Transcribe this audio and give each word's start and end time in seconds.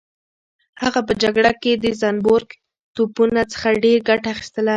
هغه 0.81 0.99
په 1.07 1.13
جګړه 1.23 1.51
کې 1.61 1.71
د 1.83 1.85
زنبورک 2.01 2.49
توپونو 2.95 3.43
څخه 3.53 3.67
ډېره 3.83 4.03
ګټه 4.09 4.27
اخیستله. 4.35 4.69